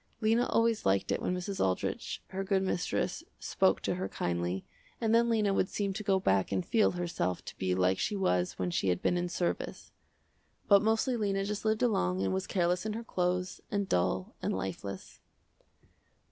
[0.19, 1.63] Lena always liked it when Mrs.
[1.63, 4.65] Aldrich her good mistress spoke to her kindly,
[4.99, 8.15] and then Lena would seem to go back and feel herself to be like she
[8.15, 9.91] was when she had been in service.
[10.67, 14.57] But mostly Lena just lived along and was careless in her clothes, and dull, and
[14.57, 15.19] lifeless.